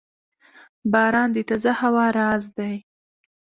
•باران 0.91 1.29
د 1.33 1.37
تازه 1.49 1.71
هوا 1.81 2.05
راز 2.17 2.43
دی. 2.57 2.73